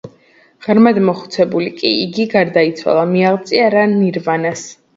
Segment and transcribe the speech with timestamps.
[0.67, 4.69] ღრმად მოხუცებული კი იგი გარდაიცვალა, მიაღწია რა ნირვანას.